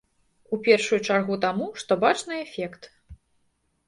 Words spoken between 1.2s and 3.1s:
таму, што бачны эфект.